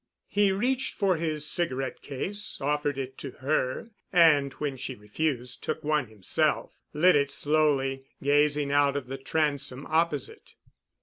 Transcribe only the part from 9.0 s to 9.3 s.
the